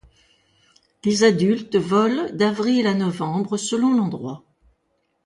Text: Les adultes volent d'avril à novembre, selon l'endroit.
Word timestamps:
Les 1.03 1.23
adultes 1.23 1.75
volent 1.75 2.27
d'avril 2.33 2.87
à 2.87 2.95
novembre, 2.95 3.55
selon 3.57 3.93
l'endroit. 3.93 4.43